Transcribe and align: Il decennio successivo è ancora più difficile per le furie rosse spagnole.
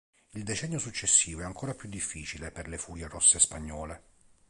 Il 0.33 0.43
decennio 0.43 0.79
successivo 0.79 1.41
è 1.41 1.43
ancora 1.43 1.75
più 1.75 1.87
difficile 1.87 2.49
per 2.49 2.67
le 2.67 2.79
furie 2.79 3.07
rosse 3.07 3.37
spagnole. 3.37 4.03